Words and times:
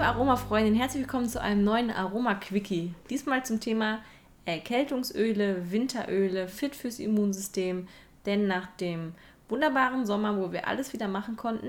Liebe 0.00 0.12
Aromafreundin, 0.12 0.74
herzlich 0.74 1.02
willkommen 1.02 1.28
zu 1.28 1.42
einem 1.42 1.62
neuen 1.62 1.90
Aroma-Quickie. 1.90 2.94
Diesmal 3.10 3.44
zum 3.44 3.60
Thema 3.60 3.98
Erkältungsöle, 4.46 5.70
Winteröle, 5.70 6.48
fit 6.48 6.74
fürs 6.74 6.98
Immunsystem. 6.98 7.86
Denn 8.24 8.46
nach 8.46 8.66
dem 8.78 9.12
wunderbaren 9.50 10.06
Sommer, 10.06 10.38
wo 10.38 10.52
wir 10.52 10.66
alles 10.66 10.94
wieder 10.94 11.06
machen 11.06 11.36
konnten, 11.36 11.68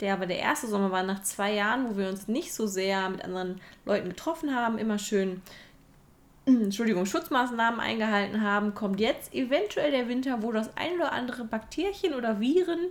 der 0.00 0.14
aber 0.14 0.26
der 0.26 0.40
erste 0.40 0.66
Sommer 0.66 0.90
war 0.90 1.04
nach 1.04 1.22
zwei 1.22 1.54
Jahren, 1.54 1.88
wo 1.88 1.96
wir 1.96 2.08
uns 2.08 2.26
nicht 2.26 2.52
so 2.52 2.66
sehr 2.66 3.08
mit 3.10 3.22
anderen 3.24 3.60
Leuten 3.84 4.08
getroffen 4.08 4.56
haben, 4.56 4.76
immer 4.76 4.98
schön 4.98 5.40
Entschuldigung, 6.46 7.06
Schutzmaßnahmen 7.06 7.78
eingehalten 7.78 8.42
haben, 8.42 8.74
kommt 8.74 8.98
jetzt 8.98 9.32
eventuell 9.32 9.92
der 9.92 10.08
Winter, 10.08 10.42
wo 10.42 10.50
das 10.50 10.76
ein 10.76 10.96
oder 10.96 11.12
andere 11.12 11.44
Bakterien 11.44 12.14
oder 12.14 12.40
Viren 12.40 12.88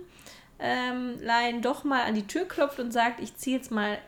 ähm, 0.58 1.20
doch 1.60 1.84
mal 1.84 2.04
an 2.04 2.14
die 2.14 2.26
Tür 2.26 2.46
klopft 2.46 2.80
und 2.80 2.90
sagt, 2.90 3.20
ich 3.20 3.36
ziehe 3.36 3.58
jetzt 3.58 3.70
mal 3.70 3.98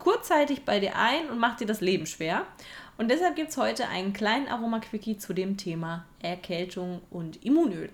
kurzzeitig 0.00 0.64
bei 0.64 0.80
dir 0.80 0.96
ein 0.96 1.30
und 1.30 1.38
macht 1.38 1.60
dir 1.60 1.66
das 1.66 1.80
Leben 1.80 2.06
schwer. 2.06 2.44
Und 2.98 3.08
deshalb 3.10 3.36
gibt 3.36 3.50
es 3.50 3.56
heute 3.56 3.88
einen 3.88 4.12
kleinen 4.12 4.48
Aroma-Quickie 4.48 5.16
zu 5.16 5.32
dem 5.32 5.56
Thema 5.56 6.04
Erkältung 6.20 7.00
und 7.10 7.44
Immunöl. 7.44 7.90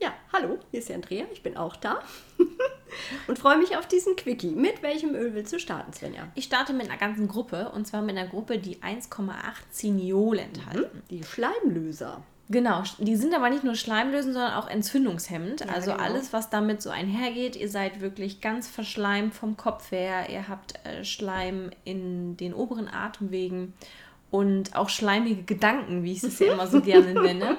Ja, 0.00 0.12
hallo, 0.32 0.58
hier 0.70 0.80
ist 0.80 0.88
die 0.88 0.94
Andrea, 0.94 1.24
ich 1.32 1.42
bin 1.42 1.56
auch 1.56 1.76
da 1.76 2.02
und 3.26 3.38
freue 3.38 3.58
mich 3.58 3.76
auf 3.76 3.86
diesen 3.86 4.16
Quickie. 4.16 4.50
Mit 4.50 4.82
welchem 4.82 5.14
Öl 5.14 5.34
willst 5.34 5.52
du 5.52 5.58
starten, 5.58 5.92
Svenja? 5.92 6.28
Ich 6.34 6.44
starte 6.44 6.72
mit 6.72 6.90
einer 6.90 6.98
ganzen 6.98 7.26
Gruppe 7.26 7.70
und 7.70 7.86
zwar 7.86 8.02
mit 8.02 8.16
einer 8.16 8.28
Gruppe, 8.28 8.58
die 8.58 8.76
1,8 8.76 9.32
Zinol 9.70 10.38
enthalten. 10.38 10.98
Mhm, 10.98 11.02
die 11.10 11.24
Schleimlöser. 11.24 12.22
Genau, 12.50 12.82
die 12.98 13.16
sind 13.16 13.34
aber 13.34 13.48
nicht 13.48 13.64
nur 13.64 13.74
schleimlösend, 13.74 14.34
sondern 14.34 14.52
auch 14.54 14.68
entzündungshemmend. 14.68 15.60
Ja, 15.60 15.66
also 15.68 15.92
genau. 15.92 16.02
alles, 16.02 16.32
was 16.34 16.50
damit 16.50 16.82
so 16.82 16.90
einhergeht. 16.90 17.56
Ihr 17.56 17.70
seid 17.70 18.00
wirklich 18.00 18.42
ganz 18.42 18.68
verschleimt 18.68 19.34
vom 19.34 19.56
Kopf 19.56 19.90
her. 19.90 20.28
Ihr 20.28 20.46
habt 20.46 20.74
äh, 20.84 21.04
Schleim 21.04 21.70
in 21.84 22.36
den 22.36 22.52
oberen 22.52 22.88
Atemwegen 22.88 23.72
und 24.30 24.76
auch 24.76 24.90
schleimige 24.90 25.42
Gedanken, 25.42 26.02
wie 26.02 26.12
ich 26.12 26.22
es 26.22 26.38
ja 26.38 26.52
immer 26.52 26.66
so 26.66 26.80
gerne 26.82 27.14
nenne. 27.14 27.56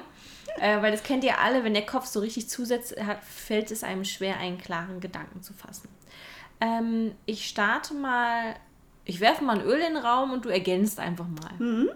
Äh, 0.60 0.80
weil 0.82 0.92
das 0.92 1.02
kennt 1.02 1.24
ihr 1.24 1.40
alle, 1.40 1.64
wenn 1.64 1.74
der 1.74 1.84
Kopf 1.84 2.06
so 2.06 2.20
richtig 2.20 2.48
zusetzt, 2.48 2.96
hat, 3.00 3.24
fällt 3.24 3.70
es 3.72 3.82
einem 3.82 4.04
schwer, 4.04 4.38
einen 4.38 4.58
klaren 4.58 5.00
Gedanken 5.00 5.42
zu 5.42 5.52
fassen. 5.52 5.88
Ähm, 6.60 7.12
ich 7.26 7.46
starte 7.46 7.92
mal, 7.92 8.54
ich 9.06 9.20
werfe 9.20 9.44
mal 9.44 9.60
ein 9.60 9.64
Öl 9.64 9.78
in 9.78 9.94
den 9.94 9.96
Raum 9.96 10.32
und 10.32 10.44
du 10.44 10.48
ergänzt 10.48 10.98
einfach 10.98 11.26
mal. 11.26 11.52
Mhm. 11.58 11.90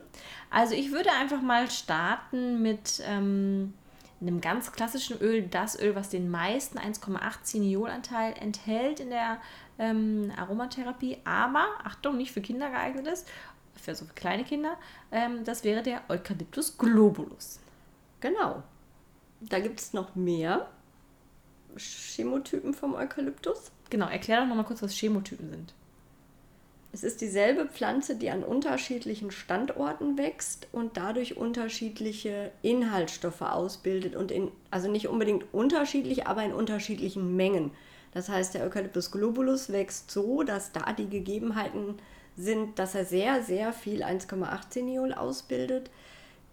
Also 0.48 0.74
ich 0.74 0.92
würde 0.92 1.10
einfach 1.12 1.42
mal 1.42 1.68
starten 1.70 2.62
mit 2.62 3.02
ähm, 3.04 3.74
einem 4.20 4.40
ganz 4.40 4.72
klassischen 4.72 5.18
Öl, 5.20 5.42
das 5.42 5.78
Öl, 5.78 5.94
was 5.94 6.08
den 6.08 6.30
meisten 6.30 6.78
1,8 6.78 7.42
Ziniolanteil 7.42 8.34
enthält 8.40 9.00
in 9.00 9.10
der 9.10 9.38
ähm, 9.78 10.30
Aromatherapie, 10.36 11.18
aber 11.24 11.66
Achtung, 11.82 12.16
nicht 12.16 12.32
für 12.32 12.40
Kinder 12.40 12.70
geeignet 12.70 13.06
ist, 13.08 13.28
für 13.74 13.94
so 13.94 14.04
kleine 14.14 14.44
Kinder, 14.44 14.76
ähm, 15.10 15.42
das 15.44 15.64
wäre 15.64 15.82
der 15.82 16.02
Eucalyptus 16.08 16.78
globulus. 16.78 17.58
Genau. 18.20 18.62
Da 19.40 19.58
gibt 19.58 19.80
es 19.80 19.94
noch 19.94 20.14
mehr 20.14 20.68
Chemotypen 21.76 22.74
vom 22.74 22.94
Eukalyptus. 22.94 23.72
Genau, 23.88 24.06
erklär 24.06 24.40
doch 24.40 24.46
nochmal 24.46 24.66
kurz, 24.66 24.82
was 24.82 24.94
Chemotypen 24.94 25.48
sind. 25.48 25.74
Es 26.92 27.04
ist 27.04 27.20
dieselbe 27.20 27.66
Pflanze, 27.66 28.16
die 28.16 28.30
an 28.30 28.42
unterschiedlichen 28.42 29.30
Standorten 29.30 30.18
wächst 30.18 30.66
und 30.72 30.96
dadurch 30.96 31.36
unterschiedliche 31.36 32.50
Inhaltsstoffe 32.62 33.42
ausbildet 33.42 34.16
und 34.16 34.32
in, 34.32 34.50
also 34.72 34.90
nicht 34.90 35.06
unbedingt 35.08 35.44
unterschiedlich, 35.54 36.26
aber 36.26 36.42
in 36.42 36.52
unterschiedlichen 36.52 37.36
Mengen. 37.36 37.70
Das 38.12 38.28
heißt, 38.28 38.54
der 38.54 38.64
Eucalyptus 38.64 39.12
globulus 39.12 39.70
wächst 39.70 40.10
so, 40.10 40.42
dass 40.42 40.72
da 40.72 40.92
die 40.92 41.08
Gegebenheiten 41.08 41.94
sind, 42.36 42.78
dass 42.80 42.96
er 42.96 43.04
sehr, 43.04 43.42
sehr 43.44 43.72
viel 43.72 44.02
1,8 44.02 44.70
Zeniol 44.70 45.12
ausbildet. 45.12 45.90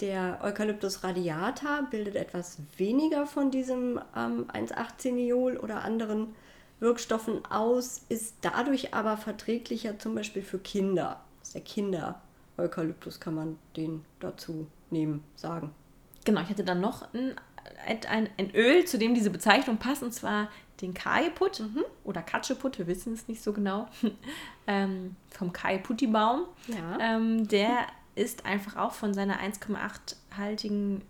Der 0.02 0.40
Eucalyptus 0.44 1.04
radiata 1.04 1.88
bildet 1.90 2.16
etwas 2.16 2.60
weniger 2.78 3.26
von 3.26 3.50
diesem 3.50 4.00
ähm, 4.16 4.46
1,8 4.54 4.98
Zeniol 5.00 5.58
oder 5.58 5.84
anderen 5.84 6.36
Wirkstoffen 6.80 7.46
aus, 7.46 8.02
ist 8.10 8.36
dadurch 8.42 8.94
aber 8.94 9.18
verträglicher 9.18 9.98
zum 10.00 10.16
Beispiel 10.16 10.44
für 10.44 10.60
Kinder. 10.60 11.22
Das 11.40 11.50
ist 11.50 11.56
der 11.56 11.62
Kinder-Eukalyptus, 11.62 13.20
kann 13.20 13.36
man 13.36 13.60
den 13.76 14.06
dazu 14.20 14.68
nehmen, 14.90 15.24
sagen. 15.36 15.74
Genau, 16.26 16.42
ich 16.42 16.50
hatte 16.50 16.64
dann 16.64 16.82
noch 16.82 17.14
ein, 17.14 17.36
ein, 17.86 18.30
ein 18.38 18.52
Öl, 18.54 18.86
zu 18.86 18.98
dem 18.98 19.16
diese 19.16 19.30
Bezeichnung 19.30 19.78
passt, 19.78 20.04
und 20.04 20.14
zwar 20.14 20.50
den 20.82 20.94
Kajeput 20.94 21.60
mhm. 21.60 21.84
oder 22.04 22.22
Katscheput, 22.22 22.78
wir 22.78 22.88
wissen 22.88 23.14
es 23.14 23.28
nicht 23.28 23.42
so 23.42 23.54
genau, 23.54 23.88
ähm, 24.68 25.16
vom 25.30 25.52
Kajeputti-Baum. 25.52 26.46
Ja. 26.68 26.98
Ähm, 27.00 27.48
der 27.48 27.88
ist 28.16 28.46
einfach 28.46 28.76
auch 28.76 28.94
von 28.94 29.14
seiner 29.14 29.40
1,8-haltigen 29.40 31.02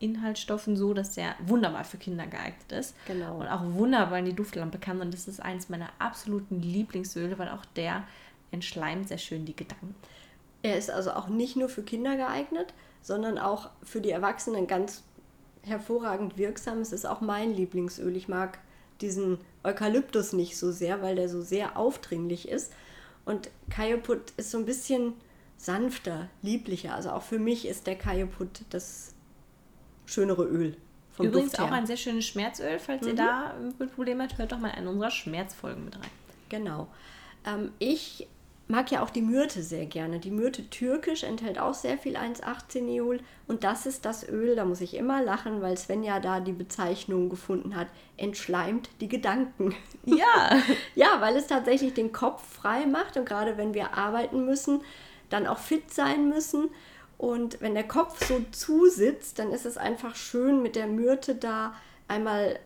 Inhaltsstoffen 0.00 0.76
so, 0.76 0.94
dass 0.94 1.14
der 1.14 1.36
wunderbar 1.46 1.84
für 1.84 1.98
Kinder 1.98 2.26
geeignet 2.26 2.72
ist. 2.72 2.94
Genau. 3.06 3.38
Und 3.38 3.46
auch 3.46 3.62
wunderbar 3.74 4.18
in 4.18 4.24
die 4.24 4.34
Duftlampe 4.34 4.78
kann. 4.78 5.00
Und 5.00 5.14
das 5.14 5.28
ist 5.28 5.40
eines 5.40 5.68
meiner 5.68 5.90
absoluten 5.98 6.60
Lieblingsöle, 6.60 7.38
weil 7.38 7.50
auch 7.50 7.64
der 7.76 8.04
entschleimt 8.50 9.08
sehr 9.08 9.18
schön 9.18 9.44
die 9.44 9.54
Gedanken. 9.54 9.94
Er 10.62 10.76
ist 10.76 10.90
also 10.90 11.12
auch 11.12 11.28
nicht 11.28 11.56
nur 11.56 11.68
für 11.68 11.82
Kinder 11.82 12.16
geeignet, 12.16 12.74
sondern 13.02 13.38
auch 13.38 13.70
für 13.82 14.00
die 14.00 14.10
Erwachsenen 14.10 14.66
ganz 14.66 15.02
hervorragend 15.62 16.38
wirksam. 16.38 16.80
Es 16.80 16.92
ist 16.92 17.06
auch 17.06 17.20
mein 17.20 17.54
Lieblingsöl. 17.54 18.16
Ich 18.16 18.28
mag 18.28 18.58
diesen 19.00 19.38
Eukalyptus 19.64 20.32
nicht 20.32 20.56
so 20.56 20.72
sehr, 20.72 21.02
weil 21.02 21.16
der 21.16 21.28
so 21.28 21.42
sehr 21.42 21.76
aufdringlich 21.76 22.48
ist. 22.48 22.72
Und 23.24 23.50
Kajoput 23.68 24.32
ist 24.36 24.50
so 24.50 24.58
ein 24.58 24.66
bisschen 24.66 25.14
sanfter, 25.56 26.28
lieblicher. 26.42 26.94
Also 26.94 27.10
auch 27.10 27.22
für 27.22 27.38
mich 27.38 27.68
ist 27.68 27.86
der 27.86 27.96
Kajoput 27.96 28.62
das 28.70 29.14
schönere 30.10 30.44
Öl. 30.44 30.76
Vom 31.12 31.26
Übrigens 31.26 31.58
auch 31.58 31.70
ein 31.70 31.86
sehr 31.86 31.96
schönes 31.96 32.26
Schmerzöl. 32.26 32.78
Falls 32.78 33.02
mhm. 33.02 33.08
ihr 33.08 33.14
da 33.14 33.54
Probleme 33.94 34.22
habt, 34.22 34.38
hört 34.38 34.52
doch 34.52 34.58
mal 34.58 34.70
in 34.70 34.86
unserer 34.86 35.10
Schmerzfolgen 35.10 35.84
mit 35.84 35.96
rein. 35.96 36.10
Genau. 36.48 36.88
Ähm, 37.46 37.72
ich 37.78 38.28
mag 38.68 38.90
ja 38.90 39.02
auch 39.02 39.10
die 39.10 39.22
Myrte 39.22 39.62
sehr 39.62 39.86
gerne. 39.86 40.20
Die 40.20 40.30
Myrte 40.30 40.70
türkisch 40.70 41.24
enthält 41.24 41.58
auch 41.58 41.74
sehr 41.74 41.98
viel 41.98 42.16
1,18-Neol. 42.16 43.20
Und 43.48 43.64
das 43.64 43.84
ist 43.84 44.04
das 44.04 44.26
Öl, 44.28 44.54
da 44.54 44.64
muss 44.64 44.80
ich 44.80 44.94
immer 44.94 45.22
lachen, 45.22 45.60
weil 45.60 45.76
Sven 45.76 46.04
ja 46.04 46.20
da 46.20 46.40
die 46.40 46.52
Bezeichnung 46.52 47.28
gefunden 47.28 47.74
hat, 47.74 47.88
entschleimt 48.16 48.88
die 49.00 49.08
Gedanken. 49.08 49.74
Ja. 50.06 50.62
ja, 50.94 51.20
weil 51.20 51.36
es 51.36 51.46
tatsächlich 51.46 51.92
den 51.92 52.10
Kopf 52.10 52.42
frei 52.42 52.86
macht 52.86 53.18
und 53.18 53.26
gerade 53.26 53.58
wenn 53.58 53.74
wir 53.74 53.94
arbeiten 53.94 54.46
müssen, 54.46 54.80
dann 55.28 55.46
auch 55.46 55.58
fit 55.58 55.92
sein 55.92 56.30
müssen 56.30 56.70
und 57.20 57.60
wenn 57.60 57.74
der 57.74 57.86
Kopf 57.86 58.26
so 58.26 58.40
zusitzt, 58.50 59.38
dann 59.38 59.52
ist 59.52 59.66
es 59.66 59.76
einfach 59.76 60.16
schön, 60.16 60.62
mit 60.62 60.74
der 60.74 60.86
Myrte 60.86 61.34
da 61.34 61.74
einmal 62.08 62.58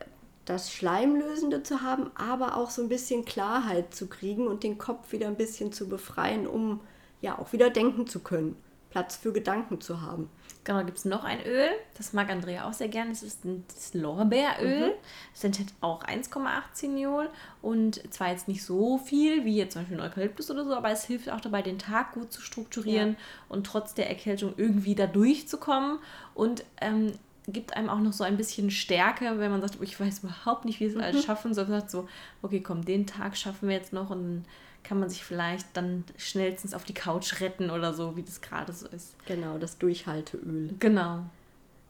das 0.44 0.72
Schleimlösende 0.72 1.64
zu 1.64 1.82
haben, 1.82 2.12
aber 2.14 2.56
auch 2.56 2.70
so 2.70 2.80
ein 2.80 2.88
bisschen 2.88 3.24
Klarheit 3.24 3.92
zu 3.92 4.06
kriegen 4.06 4.46
und 4.46 4.62
den 4.62 4.78
Kopf 4.78 5.10
wieder 5.10 5.26
ein 5.26 5.34
bisschen 5.34 5.72
zu 5.72 5.88
befreien, 5.88 6.46
um 6.46 6.78
ja 7.20 7.36
auch 7.36 7.52
wieder 7.52 7.68
denken 7.68 8.06
zu 8.06 8.20
können, 8.20 8.54
Platz 8.94 9.16
für 9.16 9.32
Gedanken 9.32 9.80
zu 9.80 10.02
haben. 10.02 10.30
Genau, 10.62 10.84
gibt 10.84 10.98
es 10.98 11.04
noch 11.04 11.24
ein 11.24 11.44
Öl, 11.44 11.68
das 11.98 12.12
mag 12.12 12.30
Andrea 12.30 12.68
auch 12.68 12.72
sehr 12.72 12.86
gerne. 12.86 13.10
Das 13.10 13.24
ist 13.24 13.40
das 13.66 13.92
Lorbeeröl. 13.92 14.90
Mhm. 14.90 14.92
Das 15.32 15.42
enthält 15.42 15.74
auch 15.80 16.04
1,8 16.04 16.62
Zinol 16.74 17.28
und 17.60 18.00
zwar 18.14 18.30
jetzt 18.30 18.46
nicht 18.46 18.62
so 18.62 18.98
viel 18.98 19.44
wie 19.44 19.56
jetzt 19.56 19.72
zum 19.72 19.82
Beispiel 19.82 20.00
ein 20.00 20.06
Eukalyptus 20.08 20.48
oder 20.48 20.64
so, 20.64 20.74
aber 20.74 20.90
es 20.90 21.04
hilft 21.06 21.28
auch 21.28 21.40
dabei, 21.40 21.60
den 21.60 21.80
Tag 21.80 22.12
gut 22.12 22.32
zu 22.32 22.40
strukturieren 22.40 23.10
ja. 23.10 23.16
und 23.48 23.66
trotz 23.66 23.94
der 23.94 24.08
Erkältung 24.08 24.54
irgendwie 24.56 24.94
da 24.94 25.08
durchzukommen 25.08 25.98
und 26.34 26.64
ähm, 26.80 27.14
gibt 27.48 27.76
einem 27.76 27.90
auch 27.90 27.98
noch 27.98 28.12
so 28.12 28.22
ein 28.22 28.36
bisschen 28.36 28.70
Stärke, 28.70 29.40
wenn 29.40 29.50
man 29.50 29.60
sagt, 29.60 29.78
oh, 29.80 29.82
ich 29.82 29.98
weiß 29.98 30.20
überhaupt 30.20 30.66
nicht, 30.66 30.78
wie 30.78 30.84
es 30.84 30.96
alles 30.96 31.22
mhm. 31.22 31.26
schaffen, 31.26 31.52
sondern 31.52 31.80
sagt 31.80 31.90
so, 31.90 32.08
okay, 32.42 32.60
komm, 32.60 32.84
den 32.84 33.08
Tag 33.08 33.36
schaffen 33.36 33.68
wir 33.68 33.74
jetzt 33.74 33.92
noch 33.92 34.10
und 34.10 34.44
kann 34.84 35.00
man 35.00 35.08
sich 35.08 35.24
vielleicht 35.24 35.66
dann 35.74 36.04
schnellstens 36.16 36.74
auf 36.74 36.84
die 36.84 36.94
Couch 36.94 37.40
retten 37.40 37.70
oder 37.70 37.94
so, 37.94 38.16
wie 38.16 38.22
das 38.22 38.40
gerade 38.40 38.72
so 38.72 38.86
ist. 38.88 39.16
Genau, 39.26 39.58
das 39.58 39.78
Durchhalteöl. 39.78 40.74
Genau. 40.78 41.24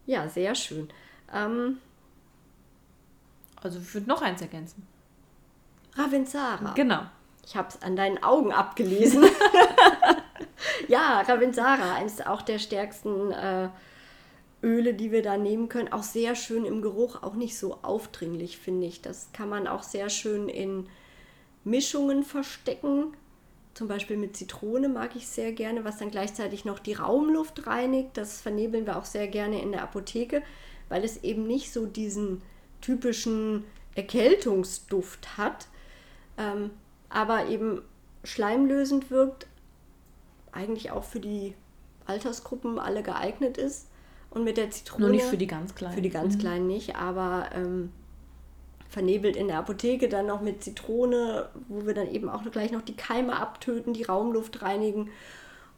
Ja, 0.07 0.29
sehr 0.29 0.55
schön. 0.55 0.89
Ähm, 1.33 1.79
also 3.61 3.81
ich 3.81 3.93
würde 3.95 4.09
noch 4.09 4.23
eins 4.23 4.41
ergänzen. 4.41 4.87
Ravensara. 5.95 6.73
Genau. 6.75 7.03
Ich 7.45 7.57
habe 7.57 7.69
es 7.69 7.83
an 7.83 7.97
deinen 7.97 8.23
Augen 8.23 8.53
abgelesen. 8.53 9.25
ja, 10.89 11.21
Ravensara, 11.23 11.95
eines 11.95 12.25
auch 12.25 12.43
der 12.43 12.59
stärksten 12.59 13.33
äh, 13.33 13.69
Öle, 14.63 14.95
die 14.95 15.13
wir 15.13 15.23
da 15.23 15.37
nehmen 15.37 15.69
können. 15.69 15.93
Auch 15.93 16.03
sehr 16.03 16.35
schön 16.35 16.65
im 16.65 16.81
Geruch, 16.81 17.23
auch 17.23 17.35
nicht 17.35 17.59
so 17.59 17.79
aufdringlich, 17.83 18.59
finde 18.59 18.87
ich. 18.87 19.03
Das 19.03 19.31
kann 19.33 19.49
man 19.49 19.67
auch 19.67 19.83
sehr 19.83 20.09
schön 20.09 20.49
in 20.49 20.89
Mischungen 21.65 22.23
verstecken. 22.23 23.17
Zum 23.75 23.89
Beispiel 23.89 24.17
mit 24.17 24.37
Zitrone 24.37 24.89
mag 24.89 25.17
ich 25.17 25.27
sehr 25.27 25.53
gerne, 25.53 25.85
was 25.85 25.99
dann 25.99 26.11
gleichzeitig 26.11 26.65
noch 26.65 26.79
die 26.79 26.93
Raumluft 26.93 27.67
reinigt. 27.67 28.11
Das 28.15 28.41
vernebeln 28.41 28.87
wir 28.87 28.97
auch 28.97 29.05
sehr 29.05 29.27
gerne 29.27 29.61
in 29.61 29.73
der 29.73 29.83
Apotheke, 29.83 30.43
weil 30.89 31.05
es 31.05 31.25
eben 31.25 31.47
nicht 31.47 31.73
so 31.73 31.87
diesen 31.87 32.43
typischen 32.81 33.65
Erkältungsduft 33.95 35.37
hat, 35.39 35.69
ähm, 36.37 36.71
aber 37.09 37.49
eben 37.49 37.83
schleimlösend 38.23 39.11
wirkt, 39.11 39.47
eigentlich 40.53 40.91
auch 40.91 41.05
für 41.05 41.21
die 41.21 41.55
Altersgruppen 42.07 42.79
alle 42.79 43.03
geeignet 43.03 43.59
ist. 43.59 43.89
Und 44.31 44.43
mit 44.43 44.57
der 44.57 44.71
Zitrone. 44.71 45.07
Nur 45.07 45.15
nicht 45.15 45.27
für 45.27 45.37
die 45.37 45.47
ganz 45.47 45.77
Kleinen. 45.77 45.95
Für 45.95 46.03
die 46.03 46.11
ganz 46.11 46.35
mhm. 46.35 46.41
Kleinen 46.41 46.67
nicht, 46.67 46.97
aber 46.97 47.51
ähm, 47.55 47.93
vernebelt 48.95 49.37
in 49.37 49.49
der 49.49 49.59
Apotheke 49.59 50.09
dann 50.09 50.27
noch 50.27 50.41
mit 50.41 50.63
Zitrone, 50.63 51.49
wo 51.69 51.85
wir 51.85 51.95
dann 51.95 52.09
eben 52.09 52.29
auch 52.29 52.43
gleich 52.51 52.71
noch 52.71 52.83
die 52.83 52.97
Keime 52.97 53.37
abtöten, 53.37 53.93
die 53.93 54.05
Raumluft 54.05 54.63
reinigen 54.63 55.11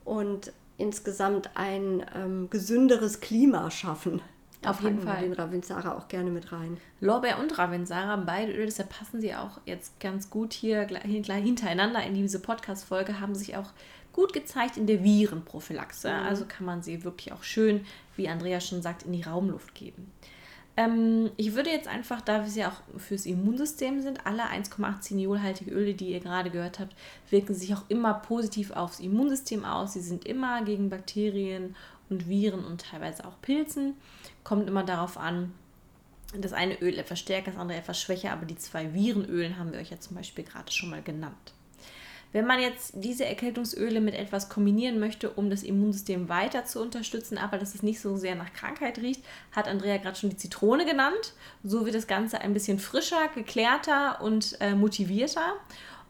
und 0.05 0.53
insgesamt 0.79 1.51
ein 1.55 2.05
ähm, 2.15 2.51
gesünderes 2.51 3.21
Klima 3.21 3.71
schaffen. 3.71 4.21
Da 4.61 4.71
Auf 4.71 4.83
jeden 4.83 5.01
Fall. 5.01 5.23
den 5.23 5.33
Ravensara 5.33 5.97
auch 5.97 6.09
gerne 6.09 6.31
mit 6.31 6.53
rein. 6.53 6.77
Lorbeer 7.01 7.39
und 7.39 7.57
Ravensara, 7.57 8.17
beide 8.17 8.53
Öle, 8.53 8.67
deshalb 8.67 8.91
passen 8.91 9.21
sie 9.21 9.35
auch 9.35 9.61
jetzt 9.65 9.99
ganz 10.01 10.29
gut 10.29 10.53
hier 10.53 10.87
hintereinander 10.87 12.03
in 12.05 12.15
diese 12.15 12.41
Podcast-Folge, 12.41 13.21
haben 13.21 13.35
sich 13.35 13.57
auch 13.57 13.71
gut 14.13 14.33
gezeigt 14.33 14.77
in 14.77 14.87
der 14.87 15.03
Virenprophylaxe. 15.03 16.09
Mhm. 16.09 16.27
Also 16.27 16.45
kann 16.47 16.67
man 16.67 16.83
sie 16.83 17.05
wirklich 17.05 17.33
auch 17.33 17.43
schön, 17.43 17.87
wie 18.17 18.29
Andrea 18.29 18.61
schon 18.61 18.83
sagt, 18.83 19.05
in 19.05 19.13
die 19.13 19.23
Raumluft 19.23 19.75
geben. 19.75 20.11
Ähm, 20.77 21.31
ich 21.37 21.55
würde 21.55 21.71
jetzt 21.71 21.89
einfach, 21.89 22.21
da 22.21 22.45
wir 22.45 22.53
ja 22.53 22.69
auch 22.69 23.01
fürs 23.01 23.25
Immunsystem 23.25 24.03
sind, 24.03 24.27
alle 24.27 24.45
1,8 24.45 25.71
Öle, 25.71 25.95
die 25.95 26.11
ihr 26.11 26.21
gerade 26.21 26.51
gehört 26.51 26.79
habt, 26.79 26.95
wirken 27.31 27.55
sich 27.55 27.75
auch 27.75 27.85
immer 27.89 28.15
positiv 28.15 28.73
aufs 28.73 29.01
Immunsystem 29.01 29.65
aus. 29.65 29.95
Sie 29.95 30.01
sind 30.01 30.27
immer 30.27 30.63
gegen 30.65 30.91
Bakterien 30.91 31.75
und 32.11 32.29
Viren 32.29 32.65
und 32.65 32.83
teilweise 32.83 33.25
auch 33.25 33.41
Pilzen. 33.41 33.95
Kommt 34.45 34.69
immer 34.69 34.85
darauf 34.85 35.17
an, 35.17 35.53
das 36.35 36.53
eine 36.53 36.81
Öl 36.81 36.99
etwas 36.99 37.21
stärker, 37.21 37.53
das 37.53 37.61
andere 37.61 37.79
etwas 37.79 38.01
schwächer, 38.01 38.33
aber 38.33 38.45
die 38.45 38.57
zwei 38.57 38.93
Virenölen 38.93 39.59
haben 39.59 39.73
wir 39.73 39.81
euch 39.81 39.91
ja 39.91 40.01
zum 40.01 40.17
Beispiel 40.17 40.45
gerade 40.45 40.71
schon 40.71 40.91
mal 40.91 41.03
genannt. 41.03 41.55
Wenn 42.33 42.47
man 42.47 42.61
jetzt 42.61 42.93
diese 42.97 43.25
Erkältungsöle 43.25 44.01
mit 44.01 44.15
etwas 44.15 44.49
kombinieren 44.49 44.99
möchte, 44.99 45.31
um 45.31 45.49
das 45.49 45.63
Immunsystem 45.63 46.29
weiter 46.29 46.65
zu 46.65 46.81
unterstützen, 46.81 47.39
aber 47.39 47.59
dass 47.59 47.75
es 47.75 47.83
nicht 47.83 48.01
so 48.01 48.17
sehr 48.17 48.35
nach 48.35 48.53
Krankheit 48.53 48.99
riecht, 48.99 49.23
hat 49.53 49.69
Andrea 49.69 49.97
gerade 49.97 50.17
schon 50.17 50.31
die 50.31 50.37
Zitrone 50.37 50.85
genannt. 50.85 51.35
So 51.65 51.85
wird 51.85 51.95
das 51.95 52.07
Ganze 52.07 52.41
ein 52.41 52.53
bisschen 52.53 52.79
frischer, 52.79 53.29
geklärter 53.35 54.21
und 54.21 54.61
äh, 54.61 54.75
motivierter. 54.75 55.55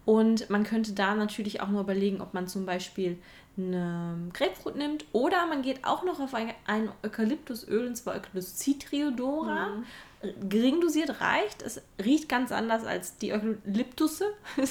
Und 0.04 0.50
man 0.50 0.64
könnte 0.64 0.92
da 0.92 1.14
natürlich 1.14 1.60
auch 1.60 1.68
nur 1.68 1.82
überlegen, 1.82 2.20
ob 2.20 2.32
man 2.32 2.48
zum 2.48 2.64
Beispiel 2.66 3.18
eine 3.56 4.30
Grapefruit 4.32 4.76
nimmt 4.76 5.06
oder 5.12 5.46
man 5.46 5.62
geht 5.62 5.84
auch 5.84 6.04
noch 6.04 6.20
auf 6.20 6.34
ein, 6.34 6.50
ein 6.66 6.90
Eukalyptusöl, 7.02 7.86
und 7.86 7.96
zwar 7.96 8.14
Eucalyptus 8.14 8.56
citriodora. 8.56 9.68
Mhm 9.68 9.84
gering 10.48 10.80
dosiert 10.80 11.20
reicht. 11.20 11.62
Es 11.62 11.80
riecht 12.02 12.28
ganz 12.28 12.52
anders 12.52 12.84
als 12.84 13.16
die 13.18 13.32
Eukalyptusse. 13.32 14.26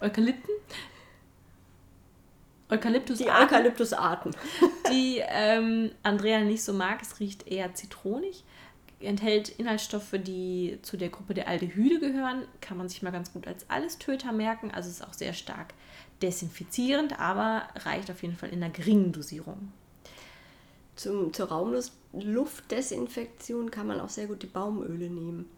Eukalypten. 0.00 0.54
Eukalyptus 2.70 3.18
die 3.18 3.28
Eukalyptusarten. 3.28 4.34
Die 4.92 5.22
ähm, 5.26 5.90
Andrea 6.02 6.40
nicht 6.40 6.62
so 6.62 6.72
mag. 6.72 7.02
Es 7.02 7.20
riecht 7.20 7.46
eher 7.46 7.74
zitronig. 7.74 8.44
Enthält 9.00 9.48
Inhaltsstoffe, 9.48 10.14
die 10.22 10.78
zu 10.82 10.96
der 10.96 11.08
Gruppe 11.08 11.34
der 11.34 11.48
Aldehyde 11.48 12.00
gehören. 12.00 12.44
Kann 12.60 12.76
man 12.76 12.88
sich 12.88 13.02
mal 13.02 13.10
ganz 13.10 13.32
gut 13.32 13.46
als 13.46 13.68
Allestöter 13.70 14.32
merken. 14.32 14.70
Also 14.70 14.90
ist 14.90 15.06
auch 15.06 15.14
sehr 15.14 15.32
stark 15.32 15.74
desinfizierend, 16.22 17.18
aber 17.18 17.68
reicht 17.76 18.10
auf 18.10 18.22
jeden 18.22 18.36
Fall 18.36 18.50
in 18.50 18.62
einer 18.62 18.72
geringen 18.72 19.12
Dosierung. 19.12 19.72
Zum, 20.96 21.32
zur 21.32 21.48
Raumluftdesinfektion 21.48 23.70
kann 23.70 23.86
man 23.86 24.00
auch 24.00 24.10
sehr 24.10 24.26
gut 24.26 24.42
die 24.42 24.46
Baumöle 24.46 25.08
nehmen 25.08 25.48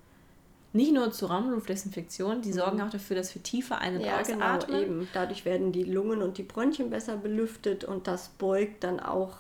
nicht 0.73 0.93
nur 0.93 1.11
zur 1.13 1.31
Raumluftdesinfektion, 1.31 2.43
die 2.43 2.53
sorgen 2.53 2.79
mhm. 2.79 2.85
auch 2.85 2.91
dafür, 2.91 3.17
dass 3.17 3.35
wir 3.35 3.43
tiefer 3.43 3.79
ein- 3.79 3.97
und 3.97 4.05
ja, 4.05 4.21
ausatmen. 4.21 4.61
Genau, 4.67 4.79
eben. 4.79 5.09
Dadurch 5.13 5.45
werden 5.45 5.73
die 5.73 5.85
Lungen 5.85 6.23
und 6.23 6.39
die 6.39 6.43
Bronchien 6.43 6.91
besser 6.91 7.17
belüftet 7.17 7.85
und 7.85 8.07
das 8.07 8.31
beugt 8.31 8.85
dann 8.85 9.01
auch 9.01 9.37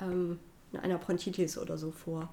ähm, 0.00 0.38
einer 0.80 0.98
Bronchitis 0.98 1.58
oder 1.58 1.78
so 1.78 1.90
vor. 1.90 2.28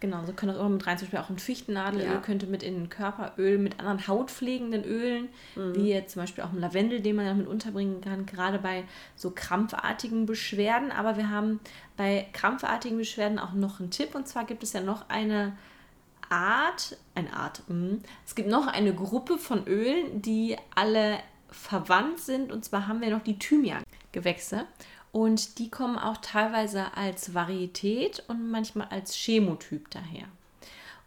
Genau, 0.00 0.22
so 0.26 0.34
können 0.34 0.52
das 0.52 0.60
immer 0.60 0.68
mit 0.68 0.86
rein. 0.86 0.98
Zum 0.98 1.06
Beispiel 1.06 1.20
auch 1.20 1.30
ein 1.30 1.38
Fichtennadelöl 1.38 2.06
ja. 2.06 2.20
könnte 2.20 2.46
mit 2.46 2.62
in 2.62 2.74
den 2.74 2.88
Körperöl, 2.90 3.56
mit 3.56 3.80
anderen 3.80 4.06
hautpflegenden 4.06 4.84
Ölen, 4.84 5.28
mhm. 5.56 5.74
wie 5.76 5.88
jetzt 5.88 6.12
zum 6.12 6.22
Beispiel 6.22 6.44
auch 6.44 6.52
ein 6.52 6.60
Lavendel, 6.60 7.00
den 7.00 7.16
man 7.16 7.24
damit 7.24 7.46
unterbringen 7.46 8.02
kann, 8.02 8.26
gerade 8.26 8.58
bei 8.58 8.84
so 9.16 9.30
krampfartigen 9.30 10.26
Beschwerden. 10.26 10.90
Aber 10.90 11.16
wir 11.16 11.30
haben 11.30 11.60
bei 11.96 12.26
krampfartigen 12.34 12.98
Beschwerden 12.98 13.38
auch 13.38 13.54
noch 13.54 13.80
einen 13.80 13.90
Tipp. 13.90 14.14
Und 14.14 14.28
zwar 14.28 14.44
gibt 14.44 14.62
es 14.62 14.74
ja 14.74 14.82
noch 14.82 15.08
eine 15.08 15.56
Art, 16.34 16.96
eine 17.14 17.32
Art, 17.32 17.62
mh. 17.68 17.98
es 18.26 18.34
gibt 18.34 18.48
noch 18.48 18.66
eine 18.66 18.92
Gruppe 18.94 19.38
von 19.38 19.66
Ölen, 19.66 20.20
die 20.20 20.56
alle 20.74 21.20
verwandt 21.48 22.18
sind. 22.20 22.52
Und 22.52 22.64
zwar 22.64 22.88
haben 22.88 23.00
wir 23.00 23.10
noch 23.10 23.22
die 23.22 23.38
Thymian-Gewächse. 23.38 24.66
Und 25.12 25.58
die 25.58 25.70
kommen 25.70 25.96
auch 25.96 26.16
teilweise 26.16 26.96
als 26.96 27.34
Varietät 27.34 28.24
und 28.26 28.50
manchmal 28.50 28.88
als 28.88 29.14
Chemotyp 29.14 29.88
daher. 29.90 30.26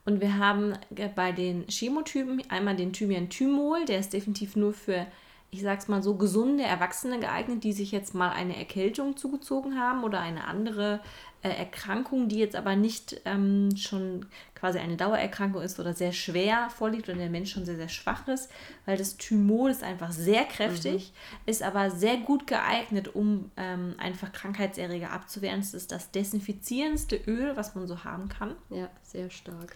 Und 0.06 0.21
wir 0.21 0.38
haben 0.38 0.74
bei 1.15 1.33
den 1.33 1.68
Chemotypen 1.68 2.41
einmal 2.50 2.77
den 2.77 2.94
Thymian-Thymol, 2.94 3.83
der 3.83 4.00
ist 4.00 4.13
definitiv 4.13 4.56
nur 4.56 4.74
für 4.74 5.06
ich 5.49 5.61
sag's 5.61 5.88
mal 5.88 6.03
so, 6.03 6.15
gesunde 6.15 6.63
Erwachsene 6.63 7.19
geeignet, 7.19 7.63
die 7.63 7.73
sich 7.73 7.91
jetzt 7.91 8.13
mal 8.13 8.31
eine 8.31 8.57
Erkältung 8.57 9.15
zugezogen 9.15 9.79
haben 9.79 10.03
oder 10.03 10.19
eine 10.19 10.44
andere 10.44 10.99
äh, 11.41 11.49
Erkrankung, 11.49 12.27
die 12.27 12.39
jetzt 12.39 12.55
aber 12.55 12.75
nicht 12.75 13.21
ähm, 13.25 13.75
schon 13.77 14.25
quasi 14.55 14.79
eine 14.79 14.97
Dauererkrankung 14.97 15.61
ist 15.61 15.79
oder 15.79 15.94
sehr 15.94 16.11
schwer 16.11 16.69
vorliegt 16.69 17.09
und 17.09 17.17
der 17.17 17.29
Mensch 17.29 17.51
schon 17.51 17.65
sehr, 17.65 17.77
sehr 17.77 17.89
schwach 17.89 18.27
ist, 18.27 18.50
weil 18.86 18.98
das 18.98 19.17
Thymol 19.17 19.69
ist 19.69 19.83
einfach 19.83 20.12
sehr 20.12 20.43
kräftig, 20.43 21.13
mhm. 21.13 21.50
ist 21.50 21.63
aber 21.63 21.91
sehr 21.91 22.17
gut 22.17 22.48
geeignet, 22.48 23.15
um 23.15 23.51
ähm, 23.55 23.95
einfach 24.00 24.31
Krankheitserreger 24.33 25.12
abzuwehren. 25.12 25.62
Es 25.62 25.74
ist 25.74 25.91
das 25.91 26.12
desinfizierendste 26.12 27.15
Öl, 27.27 27.55
was 27.55 27.75
man 27.75 27.88
so 27.88 28.03
haben 28.03 28.27
kann. 28.27 28.55
Ja, 28.69 28.89
sehr 29.03 29.29
stark. 29.29 29.75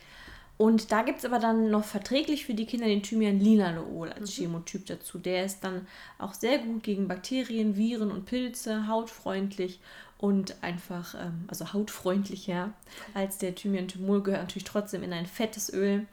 Und 0.58 0.92
da 0.92 1.02
gibt 1.02 1.20
es 1.20 1.26
aber 1.26 1.40
dann 1.40 1.72
noch 1.72 1.84
verträglich 1.84 2.46
für 2.46 2.54
die 2.54 2.68
Kinder 2.68 2.86
den 2.86 3.02
Thymian 3.02 3.40
Linalool 3.40 4.12
als 4.12 4.38
mhm. 4.38 4.44
Chemotyp 4.44 4.86
dazu. 4.86 5.18
Der 5.18 5.46
ist 5.46 5.64
dann 5.64 5.88
auch 6.20 6.34
sehr 6.34 6.60
gut 6.60 6.84
gegen 6.84 7.08
Bakterien, 7.08 7.76
Viren 7.76 8.12
und 8.12 8.26
Pilze, 8.26 8.88
hautfreundlich 8.88 9.80
und 10.20 10.62
einfach, 10.62 11.16
ähm, 11.16 11.46
also 11.48 11.74
hautfreundlicher 11.74 12.72
als 13.16 13.40
der 13.40 13.56
Thymian 13.56 13.88
Thymol, 13.88 14.22
gehört 14.22 14.44
natürlich 14.44 14.64
trotzdem 14.64 15.02
in 15.02 15.14
ein 15.14 15.26
fettes 15.26 15.74
Öl. 15.74 16.06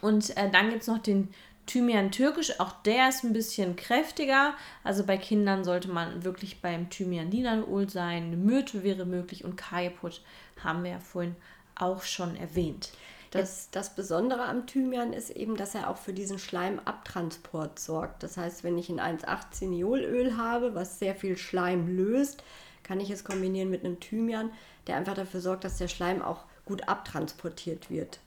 Und 0.00 0.34
äh, 0.36 0.50
dann 0.50 0.70
gibt 0.70 0.82
es 0.82 0.88
noch 0.88 0.98
den 0.98 1.28
Thymian 1.66 2.10
Türkisch, 2.10 2.58
auch 2.60 2.72
der 2.82 3.10
ist 3.10 3.24
ein 3.24 3.34
bisschen 3.34 3.76
kräftiger. 3.76 4.54
Also 4.82 5.04
bei 5.04 5.18
Kindern 5.18 5.64
sollte 5.64 5.88
man 5.88 6.24
wirklich 6.24 6.62
beim 6.62 6.88
Thymian 6.88 7.30
Linalool 7.30 7.90
sein. 7.90 8.46
Myrte 8.46 8.82
wäre 8.82 9.04
möglich 9.04 9.44
und 9.44 9.56
Kajeput 9.56 10.22
haben 10.64 10.82
wir 10.82 10.92
ja 10.92 11.00
vorhin 11.00 11.36
auch 11.74 12.02
schon 12.02 12.34
erwähnt. 12.36 12.90
Das, 13.30 13.68
das 13.70 13.94
Besondere 13.94 14.44
am 14.44 14.66
Thymian 14.66 15.12
ist 15.12 15.30
eben, 15.30 15.56
dass 15.56 15.74
er 15.74 15.90
auch 15.90 15.98
für 15.98 16.12
diesen 16.12 16.38
Schleimabtransport 16.38 17.78
sorgt. 17.78 18.22
Das 18.22 18.36
heißt, 18.36 18.64
wenn 18.64 18.78
ich 18.78 18.88
ein 18.88 19.00
1,8-Zinolöl 19.00 20.36
habe, 20.36 20.74
was 20.74 20.98
sehr 20.98 21.14
viel 21.14 21.36
Schleim 21.36 21.94
löst, 21.94 22.42
kann 22.82 23.00
ich 23.00 23.10
es 23.10 23.24
kombinieren 23.24 23.68
mit 23.68 23.84
einem 23.84 24.00
Thymian, 24.00 24.50
der 24.86 24.96
einfach 24.96 25.14
dafür 25.14 25.40
sorgt, 25.40 25.64
dass 25.64 25.76
der 25.76 25.88
Schleim 25.88 26.22
auch 26.22 26.44
gut 26.64 26.88
abtransportiert 26.88 27.90
wird. 27.90 28.20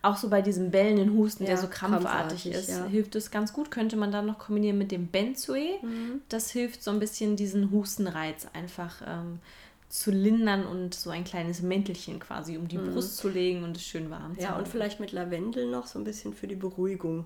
Auch 0.00 0.16
so 0.16 0.28
bei 0.28 0.42
diesem 0.42 0.70
bellenden 0.70 1.14
Husten, 1.14 1.42
ja, 1.44 1.50
der 1.50 1.58
so 1.58 1.66
krampfartig, 1.66 2.44
krampfartig 2.44 2.46
ist, 2.52 2.68
ja. 2.68 2.84
hilft 2.84 3.16
es 3.16 3.30
ganz 3.30 3.52
gut. 3.52 3.70
Könnte 3.70 3.96
man 3.96 4.12
dann 4.12 4.26
noch 4.26 4.38
kombinieren 4.38 4.78
mit 4.78 4.92
dem 4.92 5.08
Benzoe. 5.08 5.78
Mhm. 5.82 6.22
Das 6.28 6.50
hilft 6.50 6.84
so 6.84 6.92
ein 6.92 7.00
bisschen 7.00 7.34
diesen 7.34 7.72
Hustenreiz 7.72 8.46
einfach 8.52 9.02
ähm, 9.04 9.40
zu 9.88 10.10
lindern 10.10 10.66
und 10.66 10.94
so 10.94 11.10
ein 11.10 11.24
kleines 11.24 11.62
Mäntelchen 11.62 12.18
quasi 12.20 12.56
um 12.56 12.68
die 12.68 12.78
mhm. 12.78 12.92
Brust 12.92 13.16
zu 13.16 13.28
legen 13.28 13.64
und 13.64 13.76
es 13.76 13.84
schön 13.84 14.10
warm 14.10 14.34
zu 14.36 14.42
Ja, 14.42 14.56
und 14.56 14.68
vielleicht 14.68 15.00
mit 15.00 15.12
Lavendel 15.12 15.70
noch 15.70 15.86
so 15.86 15.98
ein 15.98 16.04
bisschen 16.04 16.34
für 16.34 16.46
die 16.46 16.56
Beruhigung. 16.56 17.24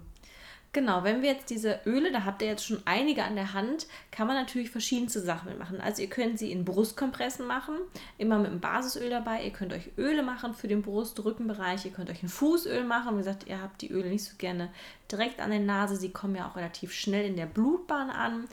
Genau, 0.74 1.04
wenn 1.04 1.20
wir 1.20 1.32
jetzt 1.32 1.50
diese 1.50 1.80
Öle, 1.84 2.10
da 2.12 2.24
habt 2.24 2.40
ihr 2.40 2.48
jetzt 2.48 2.64
schon 2.64 2.80
einige 2.86 3.24
an 3.24 3.34
der 3.34 3.52
Hand, 3.52 3.86
kann 4.10 4.26
man 4.26 4.36
natürlich 4.36 4.70
verschiedenste 4.70 5.20
Sachen 5.20 5.50
mitmachen. 5.50 5.82
Also 5.82 6.00
ihr 6.00 6.08
könnt 6.08 6.38
sie 6.38 6.50
in 6.50 6.64
Brustkompressen 6.64 7.46
machen, 7.46 7.74
immer 8.16 8.38
mit 8.38 8.50
einem 8.50 8.60
Basisöl 8.60 9.10
dabei. 9.10 9.44
Ihr 9.44 9.50
könnt 9.50 9.74
euch 9.74 9.90
Öle 9.98 10.22
machen 10.22 10.54
für 10.54 10.68
den 10.68 10.80
Brust-Rückenbereich. 10.80 11.84
Ihr 11.84 11.90
könnt 11.90 12.08
euch 12.08 12.22
ein 12.22 12.30
Fußöl 12.30 12.84
machen. 12.84 13.16
Wie 13.16 13.18
gesagt, 13.18 13.46
ihr 13.48 13.60
habt 13.60 13.82
die 13.82 13.90
Öle 13.90 14.08
nicht 14.08 14.24
so 14.24 14.32
gerne 14.38 14.70
direkt 15.10 15.40
an 15.40 15.50
der 15.50 15.60
Nase. 15.60 15.96
Sie 15.96 16.10
kommen 16.10 16.36
ja 16.36 16.48
auch 16.48 16.56
relativ 16.56 16.94
schnell 16.94 17.26
in 17.26 17.36
der 17.36 17.46
Blutbahn 17.46 18.08
an. 18.08 18.48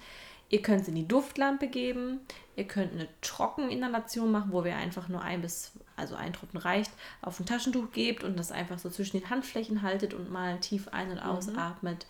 Ihr 0.49 0.61
könnt 0.61 0.85
sie 0.85 0.91
in 0.91 0.95
die 0.95 1.07
Duftlampe 1.07 1.67
geben. 1.67 2.21
Ihr 2.55 2.65
könnt 2.65 2.93
eine 2.93 3.07
Trockeninhalation 3.21 4.31
machen, 4.31 4.51
wo 4.51 4.63
wir 4.63 4.75
einfach 4.75 5.07
nur 5.07 5.21
ein 5.21 5.41
bis, 5.41 5.71
also 5.95 6.15
ein 6.15 6.33
Tropfen 6.33 6.57
reicht, 6.57 6.91
auf 7.21 7.39
ein 7.39 7.45
Taschentuch 7.45 7.91
gebt 7.91 8.23
und 8.23 8.37
das 8.37 8.51
einfach 8.51 8.79
so 8.79 8.89
zwischen 8.89 9.19
den 9.19 9.29
Handflächen 9.29 9.81
haltet 9.83 10.13
und 10.13 10.31
mal 10.31 10.59
tief 10.59 10.87
ein- 10.89 11.11
und 11.11 11.23
mhm. 11.23 11.29
ausatmet. 11.29 12.07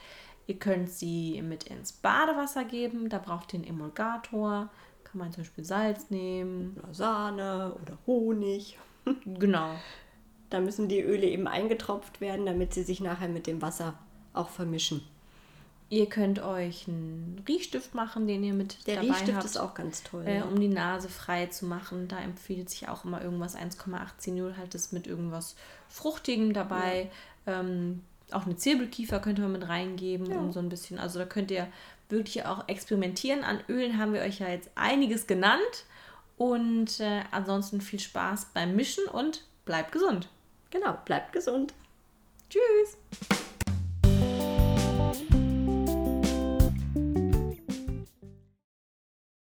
Ihr 0.48 0.58
könnt 0.58 0.90
sie 0.90 1.42
mit 1.44 1.66
ins 1.66 1.92
Badewasser 1.92 2.64
geben. 2.64 3.10
Da 3.10 3.20
braucht 3.20 3.54
ihr 3.54 3.60
einen 3.60 3.70
Emulgator. 3.70 4.70
Kann 5.04 5.20
man 5.20 5.32
zum 5.32 5.44
Beispiel 5.44 5.64
Salz 5.66 6.10
nehmen. 6.10 6.76
Oder 6.82 6.94
Sahne 6.94 7.76
oder 7.82 7.98
Honig. 8.08 8.80
genau. 9.26 9.76
Da 10.50 10.60
müssen 10.60 10.88
die 10.88 11.02
Öle 11.02 11.28
eben 11.28 11.48
eingetropft 11.48 12.22
werden, 12.22 12.48
damit 12.48 12.74
sie 12.74 12.82
sich 12.82 13.02
nachher 13.02 13.30
mit 13.30 13.46
dem 13.46 13.62
Wasser 13.62 13.94
auch 14.34 14.50
vermischen. 14.50 15.02
Ihr 15.92 16.08
könnt 16.08 16.40
euch 16.40 16.88
einen 16.88 17.44
Riechstift 17.48 17.96
machen, 17.96 18.28
den 18.28 18.44
ihr 18.44 18.54
mit 18.54 18.86
Der 18.86 18.98
dabei 18.98 19.08
Riechstift 19.08 19.34
habt, 19.36 19.46
ist 19.46 19.58
auch 19.58 19.74
ganz 19.74 20.04
toll. 20.04 20.24
Äh, 20.28 20.44
um 20.44 20.60
die 20.60 20.68
Nase 20.68 21.10
frei 21.10 21.48
zu 21.48 21.66
machen. 21.66 22.08
Da 22.08 22.20
empfiehlt 22.20 22.70
sich 22.70 22.88
auch 22.90 23.06
immer 23.06 23.24
irgendwas 23.24 23.56
1,18 23.56 24.56
halt 24.58 24.76
das 24.76 24.92
mit 24.92 25.08
irgendwas 25.08 25.56
Fruchtigem 25.88 26.54
dabei. 26.54 27.10
Ja. 27.48 27.62
Ähm, 27.62 28.04
auch 28.32 28.46
eine 28.46 28.56
Zirbelkiefer 28.56 29.20
könnt 29.20 29.40
ihr 29.40 29.48
mit 29.48 29.68
reingeben, 29.68 30.30
ja. 30.30 30.38
um 30.38 30.52
so 30.52 30.60
ein 30.60 30.70
bisschen. 30.70 31.00
Also 31.00 31.18
da 31.18 31.26
könnt 31.26 31.50
ihr 31.50 31.68
wirklich 32.08 32.46
auch 32.46 32.68
experimentieren. 32.68 33.44
An 33.44 33.60
Ölen 33.68 33.98
haben 33.98 34.14
wir 34.14 34.22
euch 34.22 34.40
ja 34.40 34.50
jetzt 34.50 34.70
einiges 34.76 35.26
genannt. 35.26 35.86
Und 36.38 37.00
äh, 37.00 37.22
ansonsten 37.32 37.82
viel 37.82 38.00
Spaß 38.00 38.52
beim 38.54 38.76
Mischen 38.76 39.06
und 39.06 39.44
bleibt 39.66 39.92
gesund. 39.92 40.30
Genau, 40.70 40.98
bleibt 41.04 41.34
gesund. 41.34 41.74
Tschüss. 42.50 43.39